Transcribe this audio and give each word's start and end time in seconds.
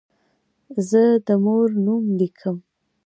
زه 0.89 1.03
د 1.25 1.27
مور 1.43 1.67
نوم 1.85 2.03
لیکم. 2.19 2.57